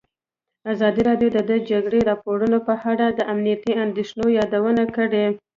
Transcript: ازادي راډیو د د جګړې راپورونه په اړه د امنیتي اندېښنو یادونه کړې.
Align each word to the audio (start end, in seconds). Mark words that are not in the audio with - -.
ازادي 0.71 1.01
راډیو 1.09 1.29
د 1.33 1.39
د 1.49 1.51
جګړې 1.69 1.99
راپورونه 2.09 2.57
په 2.67 2.73
اړه 2.91 3.05
د 3.11 3.19
امنیتي 3.33 3.73
اندېښنو 3.85 4.25
یادونه 4.39 4.83
کړې. 4.95 5.25